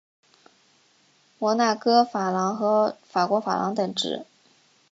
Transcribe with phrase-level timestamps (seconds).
[1.37, 4.25] 摩纳哥法郎和法国法郎等值。